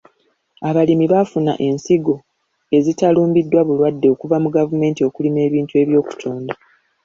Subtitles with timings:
[0.69, 2.15] Abalimi baafuna ensigo
[2.77, 6.53] ezitalumbibwa bulwadde okuva mu gavumenti okulima ebintu eby'okutunda.